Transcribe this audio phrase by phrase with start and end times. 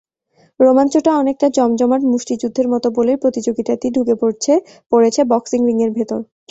[0.59, 4.13] রোমাঞ্চটা অনেকটা জমজমাট মুষ্টিযুদ্ধের মতো বলেই প্রতিযোগিতাটি ঢুকে
[4.91, 6.19] পড়েছে বক্সিং রিংয়ের ভেতর।